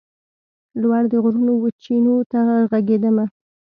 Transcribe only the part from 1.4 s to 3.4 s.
وچېنو ته ږغېدمه